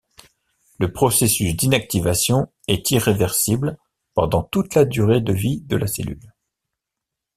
[0.79, 3.77] Le processus d'inactivation est irréversible
[4.15, 6.33] pendant toute la durée de vie de la cellule.